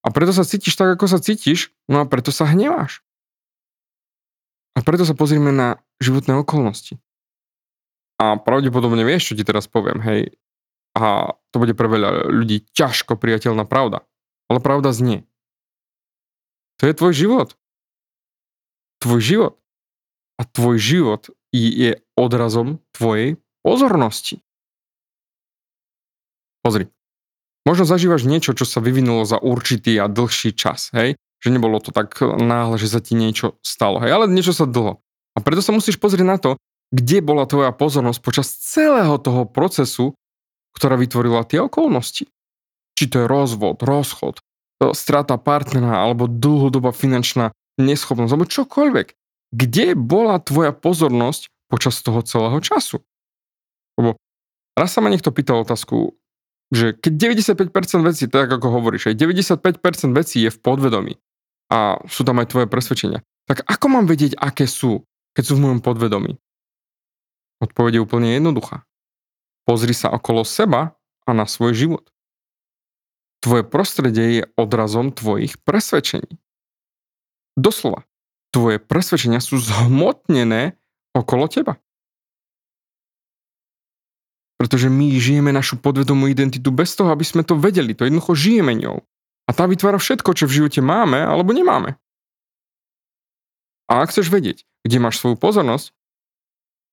A 0.05 0.13
preto 0.15 0.31
sa 0.31 0.47
cítiš 0.47 0.75
tak, 0.79 0.95
ako 0.95 1.09
sa 1.11 1.19
cítiš, 1.19 1.75
no 1.91 2.03
a 2.03 2.05
preto 2.07 2.31
sa 2.31 2.47
hneváš. 2.47 3.03
A 4.77 4.85
preto 4.85 5.03
sa 5.03 5.17
pozrieme 5.17 5.51
na 5.51 5.81
životné 5.99 6.39
okolnosti. 6.39 6.95
A 8.19 8.35
pravdepodobne 8.39 9.03
vieš, 9.03 9.31
čo 9.31 9.37
ti 9.39 9.43
teraz 9.47 9.67
poviem, 9.67 9.99
hej, 10.03 10.35
a 10.99 11.39
to 11.55 11.63
bude 11.63 11.73
pre 11.79 11.87
veľa 11.87 12.29
ľudí 12.29 12.67
ťažko 12.75 13.15
priateľná 13.15 13.63
pravda. 13.63 14.03
Ale 14.51 14.59
pravda 14.59 14.91
znie. 14.91 15.23
To 16.83 16.87
je 16.87 16.93
tvoj 16.93 17.13
život. 17.15 17.49
Tvoj 18.99 19.21
život. 19.23 19.53
A 20.39 20.43
tvoj 20.43 20.75
život 20.79 21.31
je 21.55 21.99
odrazom 22.19 22.83
tvojej 22.91 23.39
pozornosti. 23.63 24.43
Pozri. 26.63 26.91
Možno 27.67 27.83
zažívaš 27.83 28.23
niečo, 28.27 28.55
čo 28.55 28.63
sa 28.63 28.79
vyvinulo 28.79 29.27
za 29.27 29.39
určitý 29.39 29.99
a 29.99 30.07
dlhší 30.07 30.55
čas, 30.55 30.91
hej? 30.95 31.15
Že 31.39 31.59
nebolo 31.59 31.79
to 31.79 31.91
tak 31.95 32.19
náhle, 32.23 32.75
že 32.79 32.91
sa 32.91 32.99
ti 32.99 33.15
niečo 33.15 33.59
stalo, 33.63 33.99
hej? 34.03 34.11
Ale 34.11 34.31
niečo 34.31 34.55
sa 34.55 34.67
dlho. 34.67 34.99
A 35.35 35.39
preto 35.39 35.63
sa 35.63 35.75
musíš 35.75 35.99
pozrieť 35.99 36.27
na 36.27 36.37
to, 36.39 36.55
kde 36.89 37.21
bola 37.21 37.45
tvoja 37.45 37.69
pozornosť 37.69 38.19
počas 38.23 38.47
celého 38.49 39.15
toho 39.21 39.45
procesu, 39.45 40.17
ktorá 40.75 40.95
vytvorila 40.97 41.45
tie 41.45 41.63
okolnosti. 41.63 42.29
Či 42.95 43.03
to 43.07 43.23
je 43.23 43.27
rozvod, 43.31 43.79
rozchod, 43.79 44.43
strata 44.95 45.35
partnera 45.35 46.03
alebo 46.03 46.27
dlhodobá 46.27 46.95
finančná 46.95 47.51
neschopnosť 47.79 48.31
alebo 48.31 48.47
čokoľvek. 48.47 49.07
Kde 49.49 49.97
bola 49.97 50.37
tvoja 50.39 50.71
pozornosť 50.75 51.49
počas 51.67 51.99
toho 51.99 52.21
celého 52.23 52.59
času? 52.61 53.01
Lebo 53.97 54.15
raz 54.77 54.93
sa 54.93 55.03
ma 55.03 55.11
niekto 55.11 55.33
pýtal 55.33 55.65
otázku, 55.65 56.15
že 56.69 56.93
keď 56.93 57.33
95% 57.33 57.73
vecí, 58.05 58.29
tak 58.29 58.47
ako 58.47 58.67
hovoríš, 58.69 59.09
aj 59.09 59.15
95% 59.17 60.13
vecí 60.13 60.45
je 60.45 60.51
v 60.53 60.59
podvedomí 60.61 61.17
a 61.73 61.97
sú 62.05 62.21
tam 62.21 62.37
aj 62.41 62.53
tvoje 62.53 62.67
presvedčenia, 62.69 63.25
tak 63.49 63.65
ako 63.65 63.85
mám 63.89 64.05
vedieť, 64.05 64.37
aké 64.37 64.69
sú, 64.69 65.01
keď 65.33 65.43
sú 65.49 65.53
v 65.57 65.63
mojom 65.65 65.81
podvedomí? 65.81 66.37
Odpoveď 67.59 67.99
je 67.99 68.05
úplne 68.05 68.29
jednoduchá. 68.37 68.85
Pozri 69.69 69.93
sa 69.93 70.09
okolo 70.09 70.41
seba 70.41 70.97
a 71.29 71.31
na 71.37 71.45
svoj 71.45 71.77
život. 71.77 72.09
Tvoje 73.45 73.61
prostredie 73.61 74.41
je 74.41 74.43
odrazom 74.57 75.13
tvojich 75.13 75.61
presvedčení. 75.61 76.41
Doslova, 77.53 78.09
tvoje 78.49 78.81
presvedčenia 78.81 79.37
sú 79.37 79.61
zhmotnené 79.61 80.73
okolo 81.13 81.45
teba. 81.45 81.77
Pretože 84.57 84.89
my 84.89 85.21
žijeme 85.21 85.53
našu 85.53 85.77
podvedomú 85.77 86.33
identitu 86.33 86.73
bez 86.73 86.97
toho, 86.97 87.13
aby 87.13 87.21
sme 87.21 87.45
to 87.45 87.53
vedeli. 87.53 87.93
To 87.93 88.09
jednoducho 88.09 88.33
žijeme 88.33 88.73
ňou. 88.73 89.05
A 89.45 89.53
tá 89.53 89.69
vytvára 89.69 90.01
všetko, 90.01 90.33
čo 90.33 90.49
v 90.49 90.65
živote 90.65 90.81
máme 90.81 91.21
alebo 91.21 91.53
nemáme. 91.53 91.93
A 93.85 94.01
ak 94.01 94.09
chceš 94.09 94.33
vedieť, 94.33 94.65
kde 94.81 94.97
máš 94.97 95.21
svoju 95.21 95.37
pozornosť, 95.37 95.93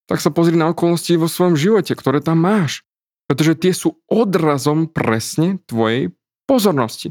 tak 0.07 0.23
sa 0.23 0.31
pozri 0.31 0.55
na 0.55 0.71
okolnosti 0.71 1.11
vo 1.19 1.27
svojom 1.27 1.59
živote, 1.59 1.99
ktoré 1.99 2.23
tam 2.23 2.43
máš. 2.43 2.87
Pretože 3.27 3.59
tie 3.59 3.73
sú 3.75 3.99
odrazom 4.07 4.87
presne 4.87 5.59
tvojej 5.67 6.15
pozornosti. 6.47 7.11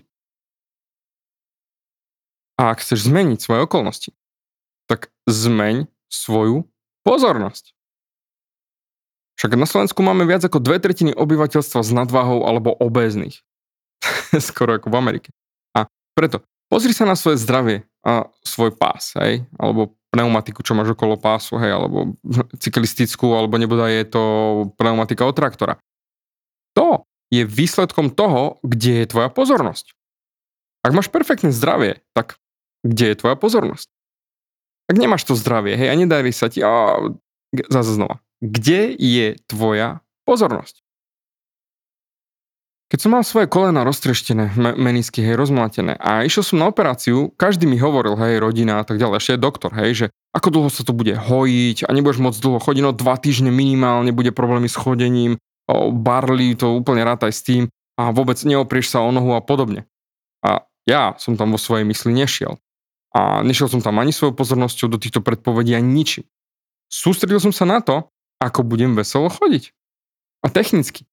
A 2.56 2.72
ak 2.72 2.80
chceš 2.80 3.12
zmeniť 3.12 3.40
svoje 3.44 3.68
okolnosti, 3.68 4.12
tak 4.88 5.12
zmeň 5.28 5.92
svoju 6.08 6.72
pozornosť. 7.04 7.76
Však 9.36 9.60
na 9.60 9.68
Slovensku 9.68 10.00
máme 10.00 10.24
viac 10.24 10.48
ako 10.48 10.64
dve 10.64 10.80
tretiny 10.80 11.12
obyvateľstva 11.12 11.84
s 11.84 11.92
nadváhou 11.92 12.48
alebo 12.48 12.72
obéznych. 12.72 13.44
Skoro 14.40 14.80
ako 14.80 14.88
v 14.88 14.96
Amerike. 14.96 15.30
A 15.76 15.92
preto 16.16 16.48
pozri 16.72 16.96
sa 16.96 17.04
na 17.04 17.20
svoje 17.20 17.44
zdravie 17.44 17.84
a 18.08 18.32
svoj 18.48 18.72
pás, 18.80 19.12
hej, 19.20 19.44
alebo 19.60 20.00
pneumatiku, 20.16 20.64
čo 20.64 20.72
máš 20.72 20.96
okolo 20.96 21.20
pásu, 21.20 21.60
hej, 21.60 21.76
alebo 21.76 22.16
cyklistickú, 22.64 23.36
alebo 23.36 23.60
nebude 23.60 23.84
je 23.92 24.08
to 24.08 24.24
pneumatika 24.80 25.28
od 25.28 25.36
traktora. 25.36 25.76
To 26.80 27.04
je 27.28 27.44
výsledkom 27.44 28.16
toho, 28.16 28.64
kde 28.64 29.04
je 29.04 29.12
tvoja 29.12 29.28
pozornosť. 29.28 29.92
Ak 30.88 30.96
máš 30.96 31.12
perfektné 31.12 31.52
zdravie, 31.52 32.00
tak 32.16 32.40
kde 32.88 33.12
je 33.12 33.20
tvoja 33.20 33.36
pozornosť? 33.36 33.92
Ak 34.86 34.96
nemáš 35.02 35.26
to 35.26 35.34
zdravie, 35.34 35.74
hej, 35.74 35.90
a 35.90 35.98
nedarí 35.98 36.30
sa 36.30 36.48
ti, 36.48 36.62
a 36.62 37.02
zase 37.74 37.98
znova, 37.98 38.22
kde 38.38 38.94
je 38.94 39.28
tvoja 39.50 40.06
pozornosť? 40.30 40.85
Keď 42.96 43.04
som 43.04 43.12
mal 43.12 43.28
svoje 43.28 43.52
kolena 43.52 43.84
roztreštené, 43.84 44.56
menisky, 44.80 45.20
hej, 45.20 45.36
rozmlatené 45.36 46.00
a 46.00 46.24
išiel 46.24 46.48
som 46.48 46.64
na 46.64 46.72
operáciu, 46.72 47.28
každý 47.36 47.68
mi 47.68 47.76
hovoril, 47.76 48.16
hej, 48.16 48.40
rodina 48.40 48.80
a 48.80 48.88
tak 48.88 49.04
ďalej, 49.04 49.20
ešte 49.20 49.32
je 49.36 49.44
doktor, 49.44 49.72
hej, 49.76 49.92
že 49.92 50.06
ako 50.32 50.48
dlho 50.48 50.72
sa 50.72 50.88
to 50.88 50.96
bude 50.96 51.12
hojiť 51.12 51.84
a 51.84 51.92
nebudeš 51.92 52.24
moc 52.24 52.40
dlho 52.40 52.56
chodiť, 52.56 52.88
no 52.88 52.96
dva 52.96 53.20
týždne 53.20 53.52
minimálne 53.52 54.16
bude 54.16 54.32
problémy 54.32 54.72
s 54.72 54.80
chodením, 54.80 55.36
o, 55.68 55.92
barli, 55.92 56.56
to 56.56 56.72
úplne 56.72 57.04
rátaj 57.04 57.36
s 57.36 57.44
tým 57.44 57.68
a 58.00 58.16
vôbec 58.16 58.40
neoprieš 58.48 58.96
sa 58.96 59.04
o 59.04 59.12
nohu 59.12 59.36
a 59.36 59.44
podobne. 59.44 59.84
A 60.40 60.64
ja 60.88 61.20
som 61.20 61.36
tam 61.36 61.52
vo 61.52 61.60
svojej 61.60 61.84
mysli 61.84 62.16
nešiel. 62.16 62.56
A 63.12 63.44
nešiel 63.44 63.68
som 63.68 63.84
tam 63.84 64.00
ani 64.00 64.16
svojou 64.16 64.40
pozornosťou 64.40 64.88
do 64.88 64.96
týchto 64.96 65.20
predpovedí 65.20 65.76
ani 65.76 66.00
ničím. 66.00 66.24
Sústredil 66.88 67.44
som 67.44 67.52
sa 67.52 67.68
na 67.68 67.84
to, 67.84 68.08
ako 68.40 68.64
budem 68.64 68.96
veselo 68.96 69.28
chodiť. 69.28 69.76
A 70.40 70.48
technicky 70.48 71.04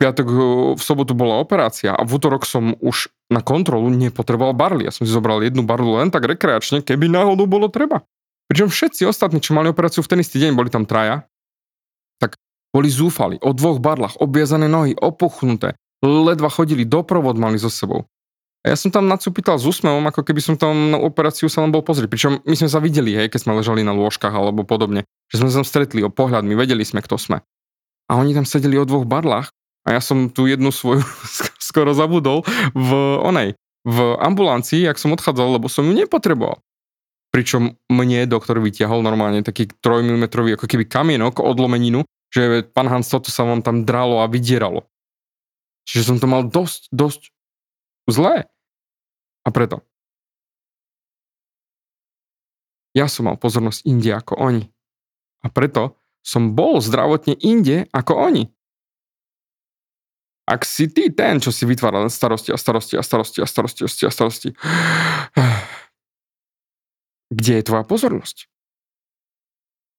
piatok, 0.00 0.26
eh, 0.26 0.36
v 0.74 0.82
sobotu 0.82 1.12
bola 1.12 1.36
operácia 1.36 1.92
a 1.92 2.00
v 2.00 2.16
útorok 2.16 2.48
som 2.48 2.72
už 2.80 3.12
na 3.28 3.44
kontrolu 3.44 3.92
nepotreboval 3.92 4.56
barly. 4.56 4.88
Ja 4.88 4.92
som 4.96 5.04
si 5.04 5.12
zobral 5.12 5.44
jednu 5.44 5.68
barlu 5.68 6.00
len 6.00 6.08
tak 6.08 6.24
rekreačne, 6.24 6.80
keby 6.80 7.12
náhodou 7.12 7.44
bolo 7.44 7.68
treba. 7.68 8.08
Pričom 8.48 8.72
všetci 8.72 9.06
ostatní, 9.06 9.38
čo 9.38 9.54
mali 9.54 9.70
operáciu 9.70 10.02
v 10.02 10.10
ten 10.10 10.18
istý 10.24 10.42
deň, 10.42 10.58
boli 10.58 10.72
tam 10.72 10.88
traja, 10.88 11.22
tak 12.18 12.34
boli 12.74 12.90
zúfali, 12.90 13.38
o 13.38 13.54
dvoch 13.54 13.78
barlách, 13.78 14.18
obviazané 14.18 14.66
nohy, 14.66 14.98
opuchnuté, 14.98 15.78
ledva 16.02 16.50
chodili, 16.50 16.82
doprovod 16.82 17.38
mali 17.38 17.62
so 17.62 17.70
sebou. 17.70 18.10
A 18.60 18.74
ja 18.74 18.76
som 18.76 18.92
tam 18.92 19.08
nacúpital 19.08 19.56
s 19.56 19.64
úsmevom, 19.64 20.04
ako 20.04 20.20
keby 20.20 20.40
som 20.42 20.58
tam 20.58 20.92
na 20.92 20.98
operáciu 21.00 21.48
sa 21.48 21.64
len 21.64 21.72
bol 21.72 21.80
pozrieť. 21.80 22.12
Pričom 22.12 22.32
my 22.44 22.56
sme 22.58 22.68
sa 22.68 22.76
videli, 22.82 23.16
hej, 23.16 23.32
keď 23.32 23.48
sme 23.48 23.56
ležali 23.56 23.80
na 23.80 23.96
lôžkach 23.96 24.34
alebo 24.34 24.68
podobne, 24.68 25.08
že 25.32 25.40
sme 25.40 25.48
sa 25.48 25.62
tam 25.62 25.68
stretli 25.68 26.04
o 26.04 26.12
pohľadmi, 26.12 26.52
vedeli 26.52 26.84
sme, 26.84 27.00
kto 27.00 27.16
sme. 27.16 27.40
A 28.10 28.12
oni 28.18 28.36
tam 28.36 28.44
sedeli 28.44 28.76
o 28.76 28.84
dvoch 28.84 29.08
barlách 29.08 29.48
a 29.84 29.96
ja 29.96 30.00
som 30.00 30.28
tu 30.28 30.44
jednu 30.44 30.68
svoju 30.72 31.00
skoro 31.70 31.96
zabudol 31.96 32.44
v 32.76 32.90
onej, 33.24 33.56
v 33.86 33.98
ambulancii, 34.20 34.84
ak 34.84 35.00
som 35.00 35.16
odchádzal, 35.16 35.56
lebo 35.56 35.70
som 35.72 35.88
ju 35.88 35.94
nepotreboval. 35.96 36.60
Pričom 37.30 37.78
mne 37.86 38.26
doktor 38.26 38.58
vytiahol 38.58 39.06
normálne 39.06 39.46
taký 39.46 39.70
3 39.70 40.02
mm 40.02 40.24
ako 40.58 40.66
keby 40.66 40.84
kamienok 40.90 41.38
odlomeninu, 41.38 42.02
že 42.30 42.66
pán 42.66 42.90
Hans, 42.90 43.06
toto 43.06 43.30
sa 43.30 43.46
vám 43.46 43.62
tam 43.62 43.86
dralo 43.86 44.22
a 44.22 44.30
vydieralo. 44.30 44.86
Čiže 45.86 46.14
som 46.14 46.16
to 46.18 46.26
mal 46.26 46.46
dosť, 46.46 46.90
dosť 46.90 47.22
zlé. 48.10 48.50
A 49.46 49.48
preto. 49.50 49.82
Ja 52.90 53.06
som 53.06 53.30
mal 53.30 53.38
pozornosť 53.38 53.86
inde 53.86 54.10
ako 54.10 54.34
oni. 54.38 54.66
A 55.40 55.48
preto 55.48 55.96
som 56.20 56.52
bol 56.52 56.82
zdravotne 56.82 57.38
inde 57.38 57.86
ako 57.94 58.18
oni. 58.18 58.50
Ak 60.50 60.66
si 60.66 60.90
ty 60.90 61.14
ten, 61.14 61.38
čo 61.38 61.54
si 61.54 61.62
vytvára 61.62 62.02
len 62.02 62.10
starosti 62.10 62.50
a 62.50 62.58
starosti 62.58 62.98
a 62.98 63.06
starosti 63.06 63.38
a 63.38 63.46
starosti 63.46 63.82
a 63.86 64.10
starosti, 64.10 64.50
kde 67.38 67.52
je 67.54 67.62
tvoja 67.62 67.86
pozornosť? 67.86 68.50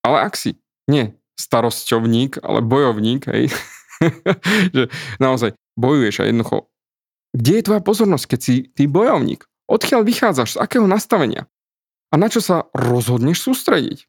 Ale 0.03 0.27
ak 0.27 0.35
si 0.35 0.59
nie 0.91 1.15
starosťovník, 1.39 2.43
ale 2.43 2.59
bojovník, 2.59 3.31
hej, 3.31 3.47
že 4.75 4.91
naozaj 5.23 5.55
bojuješ 5.79 6.19
a 6.19 6.27
jednoducho, 6.27 6.67
kde 7.31 7.51
je 7.55 7.63
tvoja 7.63 7.79
pozornosť, 7.79 8.25
keď 8.35 8.39
si 8.43 8.55
ty 8.75 8.91
bojovník? 8.91 9.47
Odkiaľ 9.71 10.03
vychádzaš? 10.03 10.59
Z 10.59 10.61
akého 10.67 10.83
nastavenia? 10.83 11.47
A 12.11 12.19
na 12.19 12.27
čo 12.27 12.43
sa 12.43 12.67
rozhodneš 12.75 13.39
sústrediť? 13.39 14.03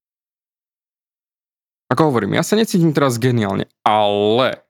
Ako 1.95 2.11
hovorím, 2.11 2.35
ja 2.35 2.43
sa 2.43 2.59
necítim 2.59 2.91
teraz 2.91 3.21
geniálne, 3.23 3.71
ale 3.87 4.67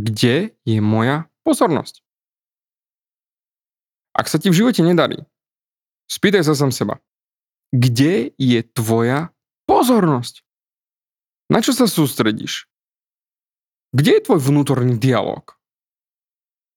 kde 0.00 0.56
je 0.64 0.78
moja 0.80 1.28
pozornosť. 1.44 2.00
Ak 4.16 4.26
sa 4.26 4.40
ti 4.40 4.48
v 4.48 4.58
živote 4.64 4.80
nedarí, 4.80 5.22
spýtaj 6.08 6.42
sa 6.48 6.56
sám 6.56 6.72
seba, 6.72 6.98
kde 7.70 8.34
je 8.40 8.60
tvoja 8.74 9.30
pozornosť? 9.68 10.42
Na 11.52 11.62
čo 11.62 11.70
sa 11.76 11.86
sústredíš? 11.86 12.66
Kde 13.90 14.18
je 14.18 14.24
tvoj 14.26 14.40
vnútorný 14.42 14.98
dialog? 14.98 15.58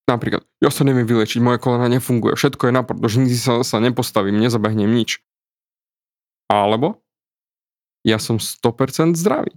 Napríklad, 0.04 0.44
ja 0.60 0.68
sa 0.68 0.84
neviem 0.84 1.08
vylečiť, 1.08 1.40
moje 1.40 1.64
kolena 1.64 1.88
nefunguje, 1.88 2.36
všetko 2.36 2.70
je 2.70 2.74
naprd, 2.76 3.00
už 3.00 3.24
nikdy 3.24 3.38
sa, 3.40 3.64
sa 3.64 3.80
nepostavím, 3.80 4.36
nezabehnem 4.42 4.92
nič. 4.92 5.24
Alebo, 6.52 7.00
ja 8.04 8.20
som 8.20 8.36
100% 8.36 9.16
zdravý. 9.16 9.56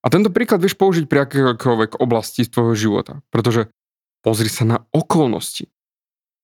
A 0.00 0.06
tento 0.08 0.32
príklad 0.32 0.64
vieš 0.64 0.80
použiť 0.80 1.04
pri 1.04 1.28
akékoľvek 1.28 2.00
oblasti 2.00 2.48
tvojho 2.48 2.72
života, 2.72 3.20
pretože 3.28 3.68
pozri 4.24 4.48
sa 4.48 4.64
na 4.64 4.78
okolnosti. 4.96 5.68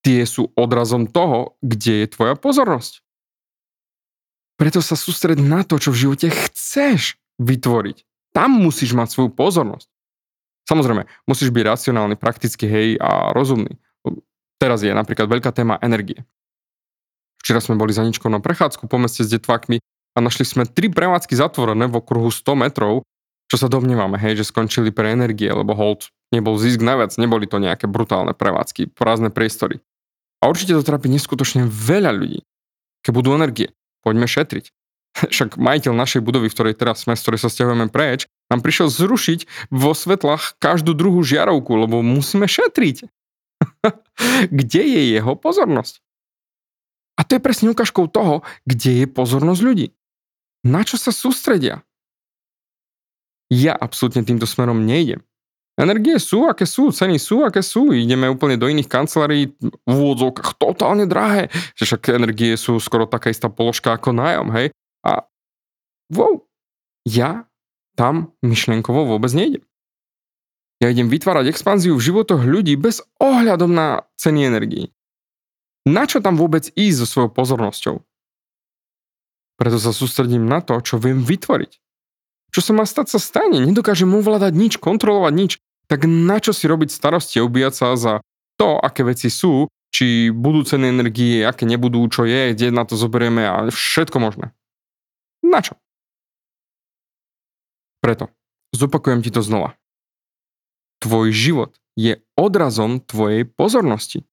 Tie 0.04 0.20
sú 0.28 0.52
odrazom 0.54 1.08
toho, 1.08 1.56
kde 1.64 2.04
je 2.04 2.12
tvoja 2.12 2.36
pozornosť. 2.36 3.00
Preto 4.56 4.80
sa 4.80 4.96
sústred 4.96 5.40
na 5.40 5.64
to, 5.64 5.76
čo 5.80 5.92
v 5.92 6.08
živote 6.08 6.28
chceš 6.32 7.20
vytvoriť. 7.40 8.04
Tam 8.32 8.52
musíš 8.52 8.92
mať 8.92 9.12
svoju 9.12 9.30
pozornosť. 9.32 9.88
Samozrejme, 10.68 11.08
musíš 11.28 11.52
byť 11.52 11.64
racionálny, 11.64 12.16
prakticky, 12.20 12.64
hej, 12.68 12.88
a 13.00 13.32
rozumný. 13.32 13.80
Teraz 14.56 14.80
je 14.84 14.92
napríklad 14.92 15.28
veľká 15.28 15.52
téma 15.52 15.76
energie. 15.84 16.24
Včera 17.40 17.60
sme 17.60 17.78
boli 17.78 17.94
za 17.94 18.02
ničkou 18.02 18.26
na 18.26 18.42
prechádzku 18.42 18.88
po 18.90 18.96
meste 18.98 19.22
s 19.22 19.30
detvakmi 19.30 19.78
a 20.16 20.18
našli 20.18 20.48
sme 20.48 20.64
tri 20.66 20.90
prevádzky 20.90 21.36
zatvorené 21.36 21.86
v 21.86 22.00
okruhu 22.00 22.32
100 22.32 22.56
metrov 22.56 23.06
čo 23.46 23.56
sa 23.56 23.70
domnievame, 23.70 24.18
hej, 24.18 24.42
že 24.42 24.50
skončili 24.50 24.90
pre 24.90 25.14
energie, 25.14 25.46
lebo 25.46 25.74
hold 25.74 26.10
nebol 26.34 26.58
zisk 26.58 26.82
naviac, 26.82 27.14
neboli 27.18 27.46
to 27.46 27.62
nejaké 27.62 27.86
brutálne 27.86 28.34
prevádzky, 28.34 28.90
prázdne 28.90 29.30
priestory. 29.30 29.78
A 30.42 30.50
určite 30.50 30.74
to 30.74 30.82
trápi 30.82 31.06
neskutočne 31.06 31.64
veľa 31.70 32.12
ľudí. 32.12 32.42
Keď 33.06 33.12
budú 33.14 33.38
energie, 33.38 33.70
poďme 34.02 34.26
šetriť. 34.26 34.74
Však 35.32 35.56
majiteľ 35.56 35.92
našej 35.94 36.20
budovy, 36.26 36.50
v 36.50 36.56
ktorej 36.58 36.74
teraz 36.74 37.06
sme, 37.06 37.14
z 37.14 37.22
ktorej 37.22 37.40
sa 37.46 37.48
stiahujeme 37.48 37.88
preč, 37.88 38.26
nám 38.50 38.62
prišiel 38.62 38.90
zrušiť 38.90 39.70
vo 39.70 39.94
svetlách 39.94 40.58
každú 40.58 40.94
druhú 40.94 41.22
žiarovku, 41.22 41.72
lebo 41.74 42.02
musíme 42.02 42.46
šetriť. 42.50 43.06
kde 44.58 44.82
je 44.82 45.02
jeho 45.16 45.32
pozornosť? 45.38 46.02
A 47.16 47.24
to 47.24 47.40
je 47.40 47.44
presne 47.44 47.72
ukážkou 47.72 48.12
toho, 48.12 48.44
kde 48.68 49.04
je 49.04 49.06
pozornosť 49.08 49.60
ľudí. 49.64 49.86
Na 50.66 50.84
čo 50.84 51.00
sa 51.00 51.14
sústredia? 51.14 51.80
Ja 53.52 53.78
absolútne 53.78 54.26
týmto 54.26 54.48
smerom 54.48 54.82
nejdem. 54.82 55.22
Energie 55.76 56.16
sú, 56.16 56.48
aké 56.48 56.64
sú, 56.64 56.88
ceny 56.88 57.20
sú, 57.20 57.44
aké 57.44 57.60
sú. 57.60 57.92
Ideme 57.92 58.32
úplne 58.32 58.56
do 58.56 58.64
iných 58.64 58.88
kancelárií 58.88 59.52
v 59.60 59.92
úvodzovkách 59.92 60.56
totálne 60.56 61.04
drahé. 61.04 61.52
Že 61.76 61.82
však 61.84 62.02
energie 62.16 62.56
sú 62.56 62.80
skoro 62.80 63.04
taká 63.04 63.28
istá 63.28 63.52
položka 63.52 63.92
ako 63.92 64.16
nájom, 64.16 64.48
hej. 64.56 64.72
A 65.04 65.28
wow, 66.08 66.40
ja 67.04 67.44
tam 67.92 68.32
myšlienkovo 68.40 69.04
vôbec 69.04 69.28
nejdem. 69.36 69.62
Ja 70.80 70.92
idem 70.92 71.12
vytvárať 71.12 71.52
expanziu 71.52 71.96
v 71.96 72.04
životoch 72.04 72.44
ľudí 72.44 72.76
bez 72.76 73.04
ohľadom 73.20 73.72
na 73.72 74.04
ceny 74.16 74.48
energií. 74.48 74.92
Na 75.88 76.08
čo 76.08 76.24
tam 76.24 76.40
vôbec 76.40 76.68
ísť 76.72 77.04
so 77.04 77.06
svojou 77.06 77.30
pozornosťou? 77.32 77.96
Preto 79.56 79.76
sa 79.80 79.92
sústredím 79.92 80.44
na 80.44 80.60
to, 80.60 80.76
čo 80.84 81.00
viem 81.00 81.24
vytvoriť. 81.24 81.80
Čo 82.56 82.64
sa 82.64 82.72
má 82.72 82.88
stať, 82.88 83.12
sa 83.12 83.20
stane. 83.20 83.60
Nedokážem 83.60 84.08
ovládať 84.16 84.56
nič, 84.56 84.72
kontrolovať 84.80 85.32
nič. 85.36 85.52
Tak 85.92 86.08
na 86.08 86.40
čo 86.40 86.56
si 86.56 86.64
robiť 86.64 86.88
starosti 86.88 87.36
a 87.36 87.44
ubíjať 87.44 87.74
sa 87.76 87.92
za 88.00 88.14
to, 88.56 88.80
aké 88.80 89.04
veci 89.04 89.28
sú, 89.28 89.68
či 89.92 90.32
budú 90.32 90.64
ceny 90.64 90.88
energie, 90.88 91.44
aké 91.44 91.68
nebudú, 91.68 92.00
čo 92.08 92.24
je, 92.24 92.56
kde 92.56 92.72
na 92.72 92.88
to 92.88 92.96
zoberieme 92.96 93.44
a 93.44 93.68
všetko 93.68 94.16
možné. 94.24 94.56
Na 95.44 95.60
čo? 95.60 95.76
Preto, 98.00 98.32
zopakujem 98.72 99.20
ti 99.20 99.28
to 99.28 99.44
znova. 99.44 99.76
Tvoj 101.04 101.36
život 101.36 101.76
je 101.92 102.24
odrazom 102.40 103.04
tvojej 103.04 103.44
pozornosti. 103.44 104.24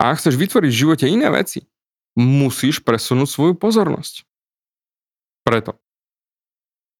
A 0.00 0.16
ak 0.16 0.24
chceš 0.24 0.40
vytvoriť 0.40 0.70
v 0.72 0.80
živote 0.80 1.04
iné 1.12 1.28
veci, 1.28 1.68
musíš 2.16 2.80
presunúť 2.80 3.28
svoju 3.28 3.52
pozornosť. 3.52 4.24
Preto 5.44 5.76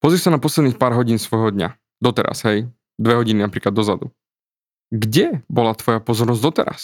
Pozri 0.00 0.20
sa 0.20 0.30
na 0.30 0.42
posledných 0.42 0.76
pár 0.76 0.92
hodín 0.92 1.16
svojho 1.16 1.52
dňa. 1.52 1.76
Doteraz, 1.98 2.44
hej. 2.44 2.68
Dve 2.96 3.14
hodiny 3.16 3.44
napríklad 3.44 3.72
dozadu. 3.72 4.12
Kde 4.92 5.42
bola 5.50 5.74
tvoja 5.74 5.98
pozornosť 5.98 6.42
doteraz? 6.42 6.80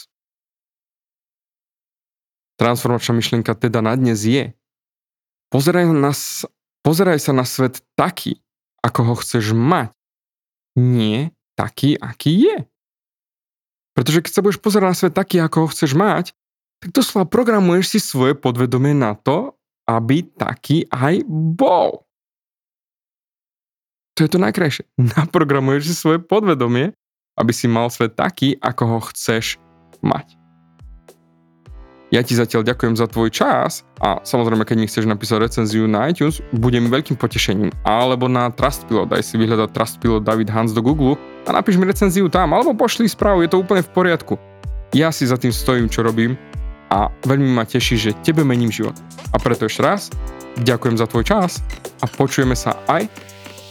Transformačná 2.61 3.17
myšlienka 3.17 3.53
teda 3.57 3.81
na 3.81 3.95
dnes 3.97 4.25
je. 4.25 4.53
Pozeraj, 5.53 5.89
na, 5.93 6.13
pozeraj 6.81 7.19
sa 7.21 7.33
na 7.37 7.45
svet 7.45 7.85
taký, 7.97 8.41
ako 8.81 9.13
ho 9.13 9.15
chceš 9.21 9.53
mať. 9.53 9.93
Nie 10.77 11.37
taký, 11.55 12.01
aký 12.01 12.49
je. 12.49 12.59
Pretože 13.93 14.25
keď 14.25 14.33
sa 14.33 14.41
budeš 14.41 14.61
pozerať 14.61 14.89
na 14.89 14.97
svet 14.97 15.15
taký, 15.15 15.37
ako 15.45 15.69
ho 15.69 15.69
chceš 15.69 15.93
mať, 15.93 16.33
tak 16.81 16.91
doslova 16.97 17.29
programuješ 17.29 17.97
si 17.97 17.99
svoje 18.01 18.33
podvedomie 18.35 18.97
na 18.97 19.15
to, 19.15 19.55
aby 19.85 20.25
taký 20.25 20.89
aj 20.89 21.23
bol. 21.29 22.09
To 24.17 24.29
je 24.29 24.31
to 24.31 24.39
najkrajšie. 24.39 24.85
Naprogramuješ 25.19 25.93
si 25.93 25.95
svoje 25.97 26.19
podvedomie, 26.21 26.93
aby 27.41 27.53
si 27.53 27.69
mal 27.69 27.89
svet 27.89 28.17
taký, 28.17 28.61
ako 28.61 28.83
ho 28.85 28.99
chceš 29.13 29.57
mať. 30.05 30.37
Ja 32.13 32.21
ti 32.21 32.37
zatiaľ 32.37 32.69
ďakujem 32.69 32.93
za 32.93 33.09
tvoj 33.09 33.33
čas 33.33 33.89
a 34.05 34.21
samozrejme, 34.21 34.69
keď 34.69 34.77
mi 34.77 34.85
chceš 34.85 35.09
napísať 35.09 35.49
recenziu 35.49 35.89
na 35.89 36.13
iTunes, 36.13 36.45
bude 36.53 36.77
mi 36.77 36.93
veľkým 36.93 37.17
potešením. 37.17 37.73
Alebo 37.89 38.29
na 38.29 38.53
Trustpilot, 38.53 39.09
daj 39.09 39.25
si 39.25 39.41
vyhľadať 39.41 39.73
Trustpilot 39.73 40.21
David 40.21 40.53
Hans 40.53 40.77
do 40.77 40.85
Google 40.85 41.17
a 41.49 41.57
napíš 41.57 41.81
mi 41.81 41.89
recenziu 41.89 42.29
tam, 42.29 42.53
alebo 42.53 42.77
pošli 42.77 43.09
správu, 43.09 43.49
je 43.49 43.57
to 43.57 43.65
úplne 43.65 43.81
v 43.81 43.91
poriadku. 43.97 44.37
Ja 44.93 45.09
si 45.09 45.25
za 45.25 45.41
tým 45.41 45.57
stojím, 45.57 45.89
čo 45.89 46.05
robím 46.05 46.37
a 46.93 47.09
veľmi 47.25 47.49
ma 47.49 47.65
teší, 47.65 47.97
že 47.97 48.13
tebe 48.21 48.45
mením 48.45 48.69
život. 48.69 48.93
A 49.33 49.41
preto 49.41 49.65
ešte 49.65 49.81
raz, 49.81 50.13
ďakujem 50.61 51.01
za 51.01 51.09
tvoj 51.09 51.25
čas 51.25 51.65
a 52.05 52.13
počujeme 52.13 52.53
sa 52.53 52.77
aj 52.93 53.09